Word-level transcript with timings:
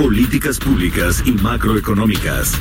Políticas 0.00 0.58
públicas 0.58 1.22
y 1.26 1.32
macroeconómicas. 1.32 2.58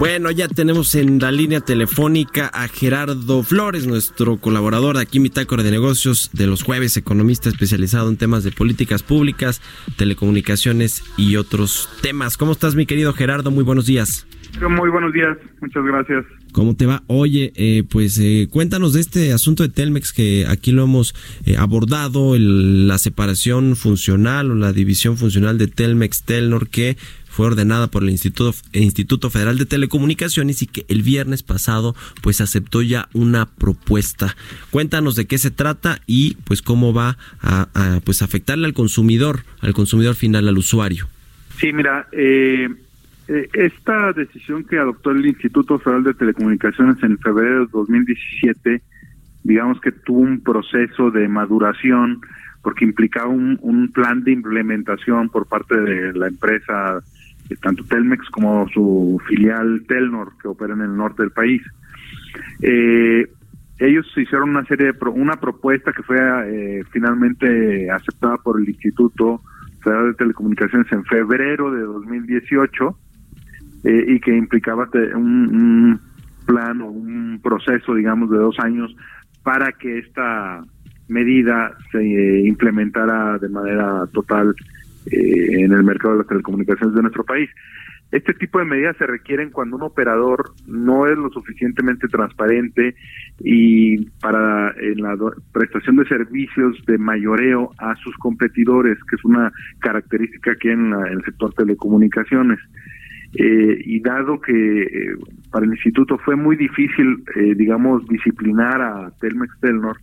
Bueno, 0.00 0.32
ya 0.32 0.48
tenemos 0.48 0.96
en 0.96 1.20
la 1.20 1.30
línea 1.30 1.60
telefónica 1.60 2.48
a 2.48 2.66
Gerardo 2.66 3.44
Flores, 3.44 3.86
nuestro 3.86 4.38
colaborador 4.38 4.96
de 4.96 5.02
aquí, 5.02 5.20
Mitácora 5.20 5.62
de 5.62 5.70
Negocios 5.70 6.30
de 6.32 6.48
los 6.48 6.64
jueves, 6.64 6.96
economista 6.96 7.48
especializado 7.48 8.10
en 8.10 8.16
temas 8.16 8.42
de 8.42 8.50
políticas 8.50 9.04
públicas, 9.04 9.62
telecomunicaciones 9.96 11.04
y 11.16 11.36
otros 11.36 11.88
temas. 12.02 12.38
¿Cómo 12.38 12.50
estás, 12.50 12.74
mi 12.74 12.86
querido 12.86 13.12
Gerardo? 13.12 13.52
Muy 13.52 13.62
buenos 13.62 13.86
días. 13.86 14.26
Muy 14.60 14.90
buenos 14.90 15.12
días, 15.12 15.38
muchas 15.60 15.84
gracias. 15.84 16.24
¿Cómo 16.52 16.74
te 16.74 16.86
va? 16.86 17.02
Oye, 17.06 17.52
eh, 17.56 17.84
pues 17.88 18.18
eh, 18.18 18.48
cuéntanos 18.50 18.92
de 18.92 19.00
este 19.00 19.32
asunto 19.32 19.62
de 19.62 19.68
Telmex 19.68 20.12
que 20.12 20.46
aquí 20.48 20.72
lo 20.72 20.84
hemos 20.84 21.14
eh, 21.44 21.56
abordado, 21.56 22.36
la 22.38 22.98
separación 22.98 23.76
funcional 23.76 24.50
o 24.50 24.54
la 24.54 24.72
división 24.72 25.16
funcional 25.16 25.58
de 25.58 25.68
Telmex 25.68 26.22
Telnor 26.24 26.68
que 26.68 26.96
fue 27.28 27.46
ordenada 27.46 27.86
por 27.88 28.02
el 28.02 28.10
Instituto, 28.10 28.58
Instituto 28.72 29.30
Federal 29.30 29.58
de 29.58 29.66
Telecomunicaciones 29.66 30.62
y 30.62 30.66
que 30.66 30.84
el 30.88 31.02
viernes 31.02 31.42
pasado 31.42 31.94
pues 32.22 32.40
aceptó 32.40 32.82
ya 32.82 33.08
una 33.12 33.46
propuesta. 33.46 34.36
Cuéntanos 34.70 35.14
de 35.14 35.26
qué 35.26 35.38
se 35.38 35.50
trata 35.50 36.00
y 36.06 36.34
pues 36.44 36.62
cómo 36.62 36.92
va 36.92 37.18
a, 37.40 37.68
a 37.74 38.00
pues 38.00 38.22
afectarle 38.22 38.66
al 38.66 38.74
consumidor, 38.74 39.44
al 39.60 39.74
consumidor 39.74 40.16
final, 40.16 40.48
al 40.48 40.58
usuario. 40.58 41.08
Sí, 41.60 41.72
mira, 41.72 42.08
eh, 42.12 42.68
eh, 43.28 43.46
esta 43.52 44.14
decisión 44.14 44.64
que 44.64 44.78
adoptó 44.78 45.10
el 45.10 45.26
Instituto 45.26 45.78
Federal 45.78 46.04
de 46.04 46.14
Telecomunicaciones 46.14 47.02
en 47.02 47.18
febrero 47.18 47.66
de 47.66 47.72
2017, 47.72 48.82
digamos 49.44 49.78
que 49.82 49.92
tuvo 49.92 50.20
un 50.20 50.40
proceso 50.40 51.10
de 51.10 51.28
maduración 51.28 52.22
porque 52.62 52.86
implicaba 52.86 53.28
un, 53.28 53.90
plan 53.92 54.24
de 54.24 54.32
implementación 54.32 55.28
por 55.28 55.46
parte 55.46 55.76
de 55.78 56.12
la 56.14 56.28
empresa 56.28 57.00
tanto 57.62 57.84
Telmex 57.84 58.28
como 58.30 58.68
su 58.68 59.20
filial 59.26 59.84
Telnor, 59.86 60.32
que 60.40 60.48
opera 60.48 60.74
en 60.74 60.82
el 60.82 60.96
norte 60.96 61.22
del 61.22 61.30
país. 61.30 61.62
Eh, 62.62 63.26
ellos 63.78 64.06
hicieron 64.16 64.50
una 64.50 64.64
serie 64.64 64.92
de 64.92 65.08
una 65.10 65.36
propuesta 65.36 65.92
que 65.92 66.02
fue 66.02 66.18
eh, 66.18 66.82
finalmente 66.90 67.90
aceptada 67.90 68.36
por 68.38 68.60
el 68.60 68.68
Instituto 68.68 69.40
Federal 69.82 70.08
de 70.08 70.14
Telecomunicaciones 70.14 70.90
en 70.92 71.04
febrero 71.04 71.70
de 71.70 71.82
2018 71.82 72.98
eh, 73.84 74.04
y 74.08 74.20
que 74.20 74.36
implicaba 74.36 74.88
un, 75.14 76.00
plan 76.46 76.80
o 76.80 76.86
un 76.86 77.40
proceso, 77.42 77.94
digamos, 77.94 78.30
de 78.30 78.38
dos 78.38 78.58
años 78.58 78.94
para 79.42 79.72
que 79.72 79.98
esta 79.98 80.64
medida 81.08 81.76
se 81.92 82.02
implementara 82.46 83.38
de 83.38 83.48
manera 83.48 84.06
total 84.12 84.54
eh, 85.10 85.62
en 85.62 85.72
el 85.72 85.84
mercado 85.84 86.14
de 86.14 86.18
las 86.20 86.26
telecomunicaciones 86.26 86.94
de 86.94 87.02
nuestro 87.02 87.24
país. 87.24 87.50
Este 88.10 88.32
tipo 88.32 88.58
de 88.58 88.64
medidas 88.64 88.96
se 88.96 89.06
requieren 89.06 89.50
cuando 89.50 89.76
un 89.76 89.82
operador 89.82 90.52
no 90.66 91.06
es 91.06 91.18
lo 91.18 91.28
suficientemente 91.30 92.08
transparente 92.08 92.94
y 93.40 94.06
para 94.20 94.72
en 94.80 95.02
la 95.02 95.14
prestación 95.52 95.96
de 95.96 96.06
servicios 96.06 96.82
de 96.86 96.96
mayoreo 96.96 97.70
a 97.76 97.94
sus 97.96 98.16
competidores, 98.16 98.96
que 99.10 99.16
es 99.16 99.24
una 99.26 99.52
característica 99.80 100.56
que 100.56 100.72
en, 100.72 100.94
en 100.94 101.18
el 101.18 101.24
sector 101.24 101.52
telecomunicaciones. 101.52 102.58
Eh, 103.34 103.82
y 103.84 104.00
dado 104.00 104.40
que 104.40 104.82
eh, 104.82 105.16
para 105.50 105.66
el 105.66 105.72
instituto 105.72 106.18
fue 106.18 106.36
muy 106.36 106.56
difícil, 106.56 107.22
eh, 107.36 107.54
digamos, 107.54 108.06
disciplinar 108.08 108.80
a 108.80 109.10
Telmex 109.20 109.60
Telnor, 109.60 109.98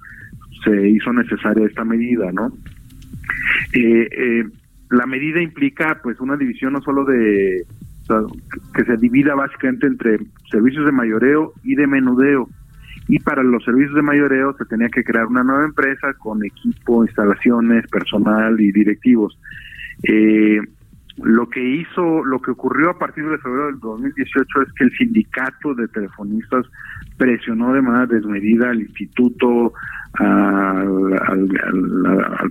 se 0.63 0.90
hizo 0.90 1.12
necesaria 1.12 1.66
esta 1.66 1.84
medida, 1.84 2.31
¿no? 2.31 2.52
Eh, 3.74 4.08
eh, 4.12 4.44
la 4.91 5.06
medida 5.06 5.41
implica 5.41 6.00
pues 6.03 6.19
una 6.19 6.38
división 6.38 6.74
no 6.74 6.81
solo 6.81 7.06
de 7.06 7.66
que 8.75 8.84
se 8.84 8.97
divida 8.97 9.34
básicamente 9.34 9.88
entre 9.88 10.19
servicios 10.52 10.86
de 10.86 10.92
mayoreo 10.92 11.53
y 11.63 11.74
de 11.74 11.88
menudeo 11.88 12.47
y 13.07 13.19
para 13.19 13.44
los 13.44 13.63
servicios 13.63 13.96
de 13.96 14.02
mayoreo 14.02 14.56
se 14.57 14.66
tenía 14.66 14.90
que 14.90 15.03
crear 15.03 15.25
una 15.25 15.44
nueva 15.44 15.66
empresa 15.66 16.13
con 16.18 16.44
equipo, 16.44 17.03
instalaciones, 17.03 17.88
personal 17.88 18.59
y 18.59 18.72
directivos. 18.72 19.38
Eh, 20.03 20.59
lo 21.17 21.47
que 21.49 21.63
hizo, 21.63 22.25
lo 22.25 22.41
que 22.41 22.51
ocurrió 22.51 22.89
a 22.89 22.97
partir 22.97 23.27
de 23.29 23.37
febrero 23.37 23.67
del 23.67 23.79
2018 23.79 24.61
es 24.63 24.73
que 24.73 24.83
el 24.83 24.91
sindicato 24.97 25.73
de 25.73 25.87
telefonistas 25.87 26.65
presionó 27.17 27.73
de 27.73 27.81
manera 27.81 28.05
desmedida 28.05 28.69
al 28.69 28.81
instituto, 28.81 29.73
al, 30.13 31.17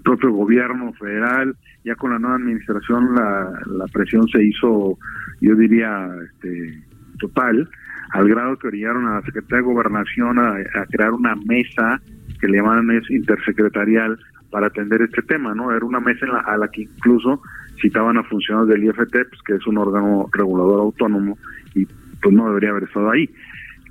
propio 0.03 0.33
gobierno 0.33 0.93
federal, 0.95 1.55
ya 1.85 1.95
con 1.97 2.13
la 2.13 2.19
nueva 2.19 2.37
administración 2.37 3.15
la, 3.15 3.53
la 3.67 3.87
presión 3.93 4.27
se 4.29 4.43
hizo, 4.43 4.99
yo 5.41 5.55
diría, 5.57 6.09
este, 6.25 6.83
total, 7.19 7.69
al 8.13 8.29
grado 8.29 8.59
que 8.59 8.69
orillaron 8.69 9.07
a 9.07 9.17
la 9.17 9.23
Secretaría 9.23 9.59
de 9.59 9.73
Gobernación 9.73 10.39
a, 10.39 10.53
a 10.53 10.87
crear 10.91 11.13
una 11.13 11.35
mesa 11.37 12.01
que 12.41 12.49
le 12.49 12.59
llaman 12.59 12.91
es 12.91 13.11
intersecretarial 13.11 14.19
para 14.55 14.69
atender 14.69 15.03
este 15.03 15.21
tema, 15.23 15.53
¿no? 15.53 15.75
Era 15.75 15.85
una 15.85 15.99
mesa 15.99 16.27
en 16.27 16.33
la, 16.33 16.39
a 16.39 16.57
la 16.57 16.69
que 16.69 16.83
incluso 16.83 17.43
citaban 17.83 18.17
a 18.19 18.23
funcionarios 18.23 18.69
del 18.69 18.85
IFT, 18.85 19.29
pues, 19.29 19.43
que 19.45 19.57
es 19.57 19.67
un 19.67 19.79
órgano 19.79 20.29
regulador 20.33 20.79
autónomo 20.79 21.37
y 21.75 21.85
pues 22.23 22.33
no 22.33 22.47
debería 22.47 22.71
haber 22.71 22.85
estado 22.85 23.11
ahí. 23.11 23.29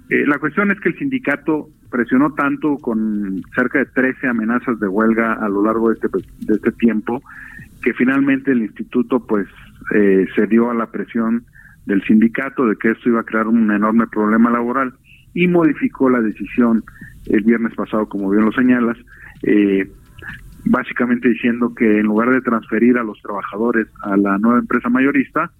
Eh, 0.10 0.26
la 0.26 0.40
cuestión 0.40 0.72
es 0.72 0.80
que 0.80 0.88
el 0.88 0.98
sindicato 0.98 1.68
presionó 1.92 2.34
tanto 2.34 2.78
con 2.78 3.44
cerca 3.54 3.80
de 3.80 3.88
13 3.88 4.26
amenazas 4.30 4.80
de 4.80 4.88
huelga 4.88 5.34
a 5.34 5.50
lo 5.50 5.66
largo 5.66 5.90
de 5.90 5.96
este, 5.96 6.08
de 6.08 6.54
este 6.54 6.72
tiempo 6.72 7.22
que 7.84 7.94
finalmente 7.94 8.54
el 8.54 8.62
instituto 8.62 9.20
pues 9.20 9.46
eh, 9.94 10.26
se 10.34 10.48
dio 10.48 10.72
a 10.72 10.74
la 10.74 10.86
presión 10.86 11.44
del 11.86 12.02
sindicato 12.04 12.68
de 12.68 12.78
que 12.78 12.92
esto 12.92 13.10
iba 13.10 13.20
a 13.20 13.26
crear 13.26 13.48
un 13.48 13.70
enorme 13.70 14.08
problema 14.08 14.50
laboral 14.50 14.94
y 15.34 15.50
modificó 15.50 16.10
la 16.10 16.22
decisión 16.22 16.86
el 17.26 17.42
viernes 17.42 17.76
pasado, 17.76 18.08
como 18.08 18.30
bien 18.30 18.46
lo 18.46 18.54
señalas, 18.54 18.98
eh, 19.44 19.92
básicamente 20.66 21.30
diciendo 21.30 21.74
que 21.76 22.00
en 22.00 22.06
lugar 22.06 22.30
de 22.30 22.42
transferir 22.42 22.98
a 22.98 23.04
los 23.04 23.22
trabajadores 23.22 23.88
a 24.02 24.16
la 24.18 24.38
nueva 24.38 24.60
empresa 24.60 24.90
mayorista, 24.90 25.52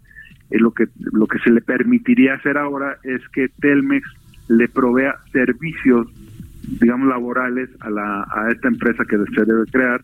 eh, 0.50 0.60
lo 0.60 0.72
que 0.72 0.88
lo 0.98 1.28
que 1.28 1.40
se 1.40 1.52
le 1.52 1.62
permitiría 1.62 2.36
hacer 2.36 2.58
ahora 2.58 2.98
es 3.04 3.22
que 3.30 3.50
Telmex 3.60 4.08
le 4.48 4.68
provea 4.68 5.16
servicios, 5.32 6.08
digamos 6.80 7.08
laborales 7.08 7.70
a 7.82 7.90
la 7.90 8.24
a 8.24 8.50
esta 8.52 8.68
empresa 8.68 9.04
que 9.06 9.18
se 9.18 9.46
debe 9.46 9.66
crear, 9.72 10.02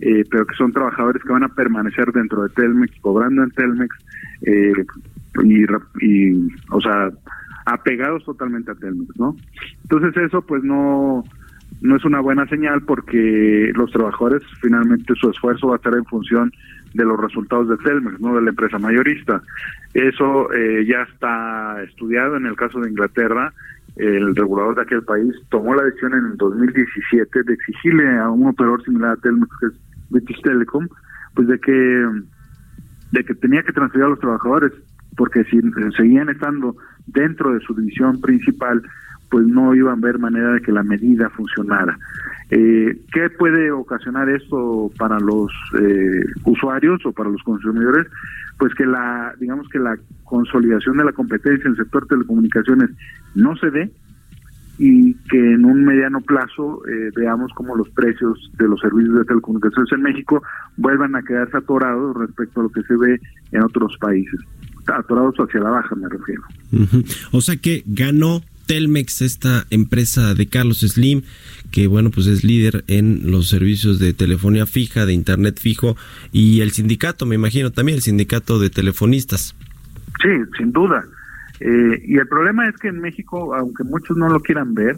eh, 0.00 0.24
pero 0.30 0.46
que 0.46 0.56
son 0.56 0.72
trabajadores 0.72 1.22
que 1.22 1.32
van 1.32 1.44
a 1.44 1.54
permanecer 1.54 2.12
dentro 2.12 2.42
de 2.42 2.50
Telmex, 2.50 3.00
cobrando 3.00 3.42
en 3.42 3.50
Telmex 3.50 3.96
eh, 4.42 4.72
y, 5.42 5.64
y, 6.00 6.48
o 6.70 6.80
sea, 6.80 7.10
apegados 7.66 8.24
totalmente 8.24 8.70
a 8.70 8.74
Telmex, 8.74 9.16
¿no? 9.18 9.36
Entonces 9.82 10.16
eso 10.22 10.42
pues 10.42 10.62
no 10.62 11.24
no 11.84 11.96
es 11.96 12.04
una 12.06 12.20
buena 12.20 12.46
señal 12.48 12.80
porque 12.80 13.70
los 13.74 13.90
trabajadores 13.90 14.42
finalmente 14.62 15.14
su 15.20 15.28
esfuerzo 15.28 15.68
va 15.68 15.74
a 15.74 15.76
estar 15.76 15.92
en 15.92 16.06
función 16.06 16.50
de 16.94 17.04
los 17.04 17.20
resultados 17.20 17.68
de 17.68 17.76
Telmex, 17.76 18.18
no 18.20 18.34
de 18.34 18.40
la 18.40 18.50
empresa 18.50 18.78
mayorista. 18.78 19.42
Eso 19.92 20.50
eh, 20.54 20.86
ya 20.86 21.02
está 21.02 21.82
estudiado 21.82 22.38
en 22.38 22.46
el 22.46 22.56
caso 22.56 22.80
de 22.80 22.88
Inglaterra. 22.88 23.52
El 23.96 24.34
regulador 24.34 24.76
de 24.76 24.82
aquel 24.82 25.02
país 25.02 25.34
tomó 25.50 25.74
la 25.74 25.82
decisión 25.82 26.14
en 26.14 26.24
el 26.32 26.36
2017 26.38 27.42
de 27.42 27.52
exigirle 27.52 28.18
a 28.18 28.30
un 28.30 28.46
operador 28.46 28.82
similar 28.82 29.10
a 29.10 29.16
Telmex, 29.16 29.52
que 29.60 29.66
es 29.66 29.72
British 30.08 30.40
Telecom, 30.40 30.88
pues 31.34 31.48
de 31.48 31.60
que 31.60 32.08
de 33.12 33.24
que 33.24 33.34
tenía 33.34 33.62
que 33.62 33.72
transferir 33.74 34.06
a 34.06 34.08
los 34.08 34.20
trabajadores, 34.20 34.72
porque 35.18 35.44
si 35.44 35.60
seguían 35.98 36.30
estando 36.30 36.74
dentro 37.06 37.52
de 37.52 37.60
su 37.60 37.74
división 37.74 38.22
principal, 38.22 38.82
pues 39.34 39.48
no 39.48 39.74
iban 39.74 39.98
a 39.98 40.06
ver 40.06 40.20
manera 40.20 40.52
de 40.52 40.60
que 40.60 40.70
la 40.70 40.84
medida 40.84 41.28
funcionara. 41.30 41.98
Eh, 42.50 43.00
¿Qué 43.12 43.30
puede 43.30 43.72
ocasionar 43.72 44.28
esto 44.28 44.92
para 44.96 45.18
los 45.18 45.50
eh, 45.80 46.24
usuarios 46.44 47.04
o 47.04 47.10
para 47.10 47.30
los 47.30 47.42
consumidores? 47.42 48.06
Pues 48.60 48.72
que 48.76 48.86
la, 48.86 49.34
digamos 49.40 49.68
que 49.70 49.80
la 49.80 49.98
consolidación 50.22 50.98
de 50.98 51.04
la 51.06 51.10
competencia 51.10 51.64
en 51.66 51.72
el 51.72 51.78
sector 51.78 52.06
telecomunicaciones 52.06 52.90
no 53.34 53.56
se 53.56 53.72
dé, 53.72 53.90
y 54.78 55.14
que 55.28 55.54
en 55.54 55.64
un 55.64 55.84
mediano 55.84 56.20
plazo 56.20 56.82
eh, 56.86 57.10
veamos 57.16 57.50
cómo 57.56 57.74
los 57.74 57.88
precios 57.90 58.38
de 58.56 58.68
los 58.68 58.78
servicios 58.78 59.18
de 59.18 59.24
telecomunicaciones 59.24 59.90
en 59.90 60.02
México 60.02 60.44
vuelvan 60.76 61.16
a 61.16 61.22
quedarse 61.22 61.56
atorados 61.56 62.16
respecto 62.16 62.60
a 62.60 62.62
lo 62.62 62.68
que 62.68 62.82
se 62.82 62.96
ve 62.96 63.20
en 63.50 63.64
otros 63.64 63.96
países. 63.98 64.38
Atorados 64.86 65.34
hacia 65.38 65.58
la 65.58 65.70
baja, 65.70 65.96
me 65.96 66.08
refiero. 66.08 66.42
O 67.32 67.40
sea 67.40 67.56
que 67.56 67.82
ganó 67.84 68.40
Telmex, 68.66 69.22
esta 69.22 69.66
empresa 69.70 70.34
de 70.34 70.46
Carlos 70.46 70.78
Slim, 70.80 71.22
que 71.70 71.86
bueno, 71.86 72.10
pues 72.10 72.26
es 72.26 72.44
líder 72.44 72.84
en 72.86 73.30
los 73.30 73.48
servicios 73.48 73.98
de 73.98 74.12
telefonía 74.12 74.66
fija, 74.66 75.06
de 75.06 75.12
internet 75.12 75.58
fijo, 75.60 75.96
y 76.32 76.60
el 76.60 76.70
sindicato, 76.70 77.26
me 77.26 77.34
imagino 77.34 77.70
también, 77.70 77.96
el 77.96 78.02
sindicato 78.02 78.58
de 78.58 78.70
telefonistas. 78.70 79.54
Sí, 80.22 80.30
sin 80.56 80.72
duda. 80.72 81.04
Eh, 81.60 82.02
y 82.06 82.18
el 82.18 82.26
problema 82.28 82.68
es 82.68 82.76
que 82.76 82.88
en 82.88 83.00
México, 83.00 83.54
aunque 83.54 83.84
muchos 83.84 84.16
no 84.16 84.28
lo 84.28 84.40
quieran 84.40 84.74
ver, 84.74 84.96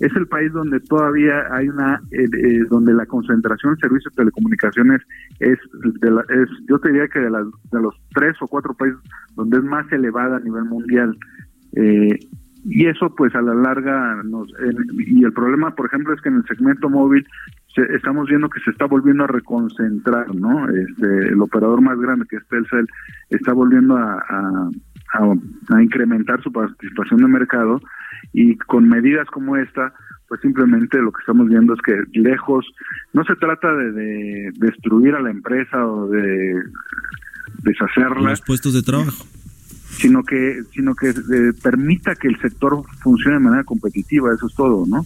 es 0.00 0.16
el 0.16 0.26
país 0.26 0.50
donde 0.52 0.80
todavía 0.80 1.44
hay 1.52 1.68
una, 1.68 2.00
eh, 2.10 2.24
eh, 2.24 2.64
donde 2.70 2.94
la 2.94 3.04
concentración 3.04 3.74
de 3.74 3.80
servicios 3.80 4.12
de 4.14 4.22
telecomunicaciones 4.22 5.02
es, 5.38 5.58
de 6.00 6.10
la, 6.10 6.22
es 6.22 6.48
yo 6.68 6.78
te 6.78 6.88
diría 6.88 7.06
que 7.08 7.18
de, 7.18 7.30
los 7.30 7.94
tres 8.14 8.34
o 8.40 8.48
cuatro 8.48 8.72
países 8.74 8.98
donde 9.36 9.58
es 9.58 9.64
más 9.64 9.90
elevada 9.92 10.38
a 10.38 10.40
nivel 10.40 10.64
mundial. 10.64 11.16
Y 12.64 12.86
eso 12.86 13.14
pues 13.14 13.34
a 13.34 13.42
la 13.42 13.54
larga 13.54 14.22
nos, 14.24 14.48
y 14.98 15.24
el 15.24 15.32
problema 15.32 15.74
por 15.74 15.86
ejemplo 15.86 16.14
es 16.14 16.20
que 16.20 16.28
en 16.28 16.36
el 16.36 16.44
segmento 16.44 16.88
móvil 16.88 17.26
estamos 17.94 18.28
viendo 18.28 18.50
que 18.50 18.60
se 18.60 18.70
está 18.70 18.86
volviendo 18.86 19.24
a 19.24 19.28
reconcentrar 19.28 20.34
no 20.34 20.68
este 20.68 21.28
el 21.28 21.40
operador 21.40 21.80
más 21.80 21.98
grande 21.98 22.26
que 22.28 22.36
es 22.36 22.46
Telcel 22.48 22.86
está 23.30 23.52
volviendo 23.52 23.96
a 23.96 24.70
a, 25.12 25.82
incrementar 25.82 26.42
su 26.42 26.52
participación 26.52 27.20
de 27.20 27.28
mercado 27.28 27.80
y 28.32 28.56
con 28.56 28.88
medidas 28.88 29.26
como 29.28 29.56
esta, 29.56 29.92
pues 30.28 30.40
simplemente 30.40 30.98
lo 30.98 31.12
que 31.12 31.20
estamos 31.20 31.48
viendo 31.48 31.74
es 31.74 31.80
que 31.82 32.02
lejos, 32.18 32.66
no 33.12 33.24
se 33.24 33.34
trata 33.36 33.72
de, 33.72 34.50
destruir 34.56 35.14
a 35.14 35.20
la 35.20 35.30
empresa 35.30 35.86
o 35.86 36.08
de 36.08 36.54
deshacerla. 37.62 38.30
Los 38.30 38.42
puestos 38.42 38.74
de 38.74 38.82
trabajo. 38.82 39.24
Sino 40.00 40.22
que, 40.22 40.62
sino 40.72 40.94
que 40.94 41.10
eh, 41.10 41.52
permita 41.62 42.14
que 42.14 42.28
el 42.28 42.40
sector 42.40 42.82
funcione 43.02 43.36
de 43.36 43.40
manera 43.40 43.64
competitiva, 43.64 44.32
eso 44.34 44.46
es 44.46 44.54
todo, 44.54 44.86
¿no? 44.86 45.04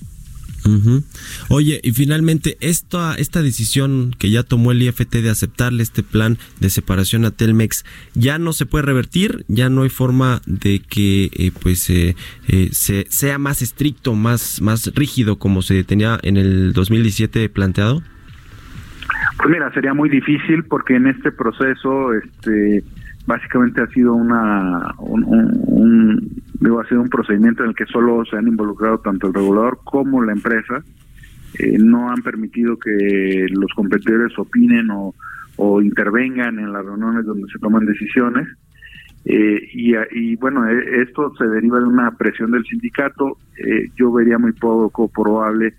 Oye, 1.48 1.80
y 1.82 1.92
finalmente, 1.92 2.56
esta, 2.60 3.14
esta 3.16 3.42
decisión 3.42 4.12
que 4.18 4.30
ya 4.30 4.42
tomó 4.42 4.72
el 4.72 4.82
IFT 4.82 5.16
de 5.16 5.30
aceptarle 5.30 5.82
este 5.82 6.02
plan 6.02 6.38
de 6.60 6.70
separación 6.70 7.24
a 7.24 7.30
Telmex, 7.30 7.84
¿ya 8.14 8.38
no 8.38 8.52
se 8.52 8.64
puede 8.64 8.86
revertir? 8.86 9.44
¿Ya 9.48 9.68
no 9.68 9.82
hay 9.82 9.90
forma 9.90 10.40
de 10.46 10.80
que 10.80 11.30
eh, 11.34 11.52
pues 11.62 11.90
eh, 11.90 12.16
eh, 12.48 12.68
se, 12.72 13.06
sea 13.10 13.38
más 13.38 13.60
estricto, 13.60 14.14
más, 14.14 14.62
más 14.62 14.90
rígido 14.94 15.38
como 15.38 15.60
se 15.60 15.84
tenía 15.84 16.18
en 16.22 16.38
el 16.38 16.72
2017 16.72 17.48
planteado? 17.50 18.02
Pues 19.36 19.50
mira, 19.50 19.70
sería 19.74 19.92
muy 19.92 20.08
difícil 20.08 20.64
porque 20.64 20.96
en 20.96 21.08
este 21.08 21.30
proceso 21.30 22.14
este 22.14 22.82
básicamente 23.26 23.80
ha 23.80 23.86
sido 23.88 24.14
una 24.14 24.94
un, 24.98 26.42
digo, 26.60 26.80
ha 26.80 26.88
sido 26.88 27.00
un 27.00 27.08
procedimiento 27.08 27.62
en 27.62 27.70
el 27.70 27.74
que 27.74 27.86
solo 27.86 28.24
se 28.24 28.36
han 28.36 28.48
involucrado 28.48 28.98
tanto 28.98 29.28
el 29.28 29.34
regulador 29.34 29.80
como 29.84 30.22
la 30.22 30.32
empresa. 30.32 30.82
Eh, 31.58 31.78
no 31.78 32.10
han 32.10 32.22
permitido 32.22 32.76
que 32.78 33.46
los 33.50 33.72
competidores 33.74 34.36
opinen 34.38 34.90
o, 34.90 35.14
o, 35.56 35.80
intervengan 35.80 36.58
en 36.58 36.72
las 36.72 36.84
reuniones 36.84 37.24
donde 37.24 37.50
se 37.52 37.58
toman 37.58 37.86
decisiones. 37.86 38.48
Eh, 39.24 39.68
y, 39.72 39.94
y, 40.10 40.36
bueno 40.36 40.68
e, 40.68 41.02
esto 41.02 41.32
se 41.36 41.46
deriva 41.46 41.78
de 41.78 41.86
una 41.86 42.10
presión 42.12 42.50
del 42.50 42.64
sindicato. 42.64 43.38
Eh, 43.56 43.90
yo 43.96 44.12
vería 44.12 44.38
muy 44.38 44.52
poco 44.52 45.08
probable 45.08 45.74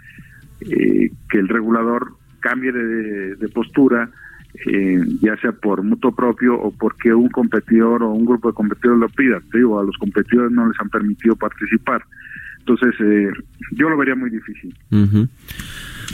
que 0.60 1.38
el 1.38 1.50
regulador 1.50 2.14
cambie 2.40 2.72
de, 2.72 3.36
de 3.36 3.50
postura 3.50 4.10
eh, 4.68 5.04
ya 5.22 5.38
sea 5.38 5.52
por 5.52 5.84
mutuo 5.84 6.16
propio 6.16 6.56
o 6.56 6.72
porque 6.72 7.14
un 7.14 7.30
competidor 7.30 8.04
o 8.04 8.12
un 8.12 8.26
grupo 8.26 8.50
de 8.50 8.56
competidores 8.56 9.00
lo 9.00 9.10
pida. 9.10 9.42
Te 9.52 9.60
digo, 9.60 9.80
a 9.80 9.84
los 9.84 9.96
competidores 9.98 10.52
no 10.52 10.68
les 10.68 10.80
han 10.80 10.90
permitido 10.90 11.36
participar. 11.36 12.04
Entonces, 12.60 12.96
eh, 13.00 13.30
yo 13.72 13.90
lo 13.90 13.98
vería 13.98 14.16
muy 14.16 14.30
difícil. 14.32 14.76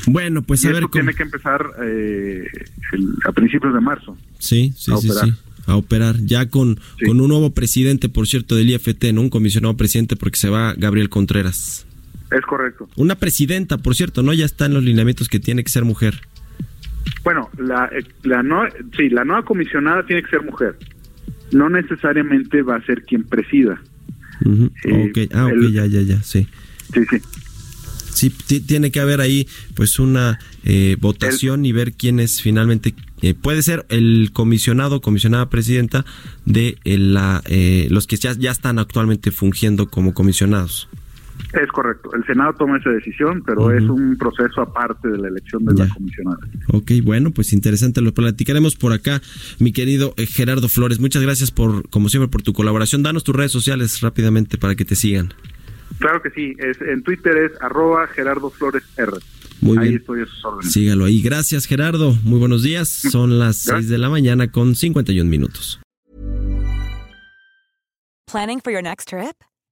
Bueno, 0.07 0.41
pues 0.41 0.65
a 0.65 0.71
ver. 0.71 0.81
Cómo... 0.81 0.91
Tiene 0.91 1.13
que 1.13 1.23
empezar 1.23 1.65
eh, 1.81 2.45
a 3.25 3.31
principios 3.31 3.73
de 3.73 3.79
marzo. 3.79 4.17
Sí, 4.37 4.73
sí, 4.75 4.91
sí, 4.99 5.09
sí. 5.09 5.33
A 5.67 5.75
operar. 5.75 6.17
Ya 6.25 6.49
con, 6.49 6.77
con 7.05 7.21
un 7.21 7.29
nuevo 7.29 7.51
presidente, 7.51 8.09
por 8.09 8.27
cierto, 8.27 8.55
del 8.55 8.69
IFT, 8.69 9.13
¿no? 9.13 9.21
Un 9.21 9.29
comisionado 9.29 9.77
presidente, 9.77 10.15
porque 10.17 10.37
se 10.37 10.49
va 10.49 10.73
Gabriel 10.73 11.09
Contreras. 11.09 11.85
Es 12.31 12.41
correcto. 12.41 12.89
Una 12.95 13.15
presidenta, 13.15 13.77
por 13.77 13.95
cierto, 13.95 14.23
¿no? 14.23 14.33
Ya 14.33 14.45
está 14.45 14.65
en 14.65 14.73
los 14.73 14.83
lineamientos 14.83 15.29
que 15.29 15.39
tiene 15.39 15.63
que 15.63 15.69
ser 15.69 15.85
mujer. 15.85 16.21
Bueno, 17.23 17.49
la, 17.57 17.85
eh, 17.91 18.03
la 18.23 18.41
no, 18.41 18.63
sí, 18.95 19.09
la 19.09 19.23
nueva 19.23 19.43
comisionada 19.43 20.05
tiene 20.05 20.23
que 20.23 20.29
ser 20.29 20.43
mujer. 20.43 20.77
No 21.51 21.69
necesariamente 21.69 22.61
va 22.61 22.77
a 22.77 22.85
ser 22.85 23.03
quien 23.03 23.23
presida. 23.23 23.81
Eh, 24.85 25.29
ah, 25.33 25.45
ok, 25.45 25.71
ya, 25.71 25.85
ya, 25.85 26.01
ya, 26.01 26.23
sí. 26.23 26.47
Sí, 26.93 27.01
sí. 27.09 27.21
Sí, 28.13 28.29
tiene 28.61 28.91
que 28.91 28.99
haber 28.99 29.21
ahí 29.21 29.47
pues 29.73 29.97
una 29.97 30.37
eh, 30.65 30.97
votación 30.99 31.65
y 31.65 31.71
ver 31.71 31.93
quién 31.93 32.19
es 32.19 32.41
finalmente 32.41 32.93
puede 33.41 33.63
ser 33.63 33.85
el 33.89 34.31
comisionado 34.33 34.99
comisionada 34.99 35.49
presidenta 35.49 36.05
de 36.45 36.77
la 36.83 37.41
los 37.89 38.07
que 38.07 38.17
ya, 38.17 38.33
ya 38.33 38.51
están 38.51 38.79
actualmente 38.79 39.31
fungiendo 39.31 39.89
como 39.89 40.13
comisionados. 40.13 40.89
Es 41.53 41.69
correcto. 41.69 42.11
El 42.15 42.25
Senado 42.25 42.53
toma 42.53 42.77
esa 42.77 42.91
decisión, 42.91 43.43
pero 43.45 43.71
es 43.71 43.83
un 43.83 44.17
proceso 44.17 44.61
aparte 44.61 45.09
de 45.09 45.17
la 45.17 45.27
elección 45.27 45.65
de 45.65 45.73
la 45.73 45.93
comisionada. 45.93 46.39
Ok, 46.67 46.91
bueno, 47.03 47.31
pues 47.31 47.51
interesante. 47.51 48.01
Lo 48.01 48.13
platicaremos 48.13 48.75
por 48.75 48.93
acá, 48.93 49.21
mi 49.59 49.73
querido 49.73 50.13
eh, 50.17 50.27
Gerardo 50.27 50.69
Flores. 50.69 50.99
Muchas 50.99 51.21
gracias 51.21 51.51
por, 51.51 51.89
como 51.89 52.07
siempre, 52.07 52.29
por 52.29 52.41
tu 52.41 52.53
colaboración. 52.53 53.03
Danos 53.03 53.23
tus 53.23 53.35
redes 53.35 53.51
sociales 53.51 53.99
rápidamente 54.01 54.57
para 54.57 54.75
que 54.75 54.85
te 54.85 54.95
sigan. 54.95 55.33
Claro 55.99 56.21
que 56.21 56.29
sí. 56.31 56.55
Es, 56.57 56.79
en 56.81 57.03
Twitter 57.03 57.35
es 57.37 57.61
arroba 57.61 58.07
Gerardo 58.07 58.49
Flores 58.49 58.83
R. 58.97 59.11
Muy 59.59 59.77
ahí 59.77 59.95
estoy 59.95 60.21
a 60.21 60.25
sus 60.25 60.43
órdenes. 60.45 60.71
Sígalo 60.71 61.05
ahí. 61.05 61.21
Gracias, 61.21 61.65
Gerardo. 61.65 62.13
Muy 62.23 62.39
buenos 62.39 62.63
días. 62.63 62.87
Son 62.87 63.39
las 63.39 63.57
6 63.57 63.89
de 63.89 63.97
la 63.97 64.09
mañana 64.09 64.51
con 64.51 64.75
51 64.75 65.29
minutos. 65.29 65.81
Planning 68.25 68.61
for 68.61 68.71
your 68.71 68.81
next 68.81 69.09
trip? 69.09 69.35